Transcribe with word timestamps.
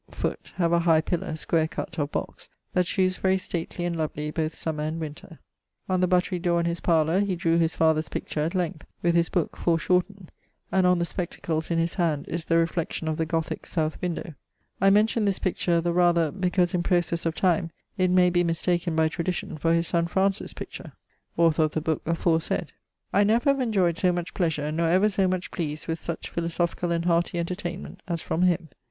foot 0.09 0.51
have 0.55 0.73
a 0.73 0.79
high 0.79 0.99
pillar 0.99 1.35
(square 1.35 1.67
cutt) 1.67 1.99
of 1.99 2.11
box, 2.11 2.49
that 2.73 2.87
shewes 2.87 3.17
very 3.17 3.37
stately 3.37 3.85
and 3.85 3.95
lovely 3.95 4.31
both 4.31 4.55
summer 4.55 4.81
and 4.81 4.99
winter. 4.99 5.37
On 5.87 5.99
the 6.01 6.07
buttery 6.07 6.39
dore 6.39 6.59
in 6.59 6.65
his 6.65 6.79
parlour 6.79 7.19
he 7.19 7.35
drew 7.35 7.59
his 7.59 7.75
father's 7.75 8.09
picture 8.09 8.39
at 8.39 8.55
length, 8.55 8.83
with 9.03 9.13
his 9.13 9.29
booke 9.29 9.55
(fore 9.55 9.77
shortned), 9.77 10.31
and 10.71 10.87
on 10.87 10.97
the 10.97 11.05
spectacles 11.05 11.69
in 11.69 11.77
his 11.77 11.93
hand 11.93 12.27
is 12.29 12.45
the 12.45 12.57
reflection 12.57 13.07
of 13.07 13.17
the 13.17 13.27
Gothique 13.27 13.67
south 13.67 14.01
windowe. 14.01 14.33
I 14.81 14.89
mention 14.89 15.25
this 15.25 15.37
picture 15.37 15.79
the 15.81 15.93
rather, 15.93 16.31
because 16.31 16.73
in 16.73 16.81
processe 16.81 17.27
of 17.27 17.35
time 17.35 17.69
it 17.95 18.09
may 18.09 18.31
be 18.31 18.43
mistaken 18.43 18.95
by 18.95 19.07
tradition 19.07 19.55
for 19.55 19.71
his 19.71 19.85
son 19.87 20.07
Francis's 20.07 20.53
picture, 20.55 20.93
author 21.37 21.61
of 21.61 21.73
the 21.75 21.79
booke 21.79 22.05
aforesayd. 22.05 22.69
I 23.13 23.23
never 23.23 23.51
have 23.51 23.59
enjoyed 23.59 23.97
so 23.97 24.11
much 24.11 24.33
pleasure, 24.33 24.71
nor 24.71 24.87
ever 24.89 25.09
so 25.09 25.27
much 25.27 25.51
pleased 25.51 25.87
with 25.87 26.01
such 26.01 26.33
philosophicall 26.33 26.91
and 26.91 27.05
heartie 27.05 27.37
entertainment 27.37 28.01
as 28.07 28.19
from 28.19 28.41
him. 28.41 28.69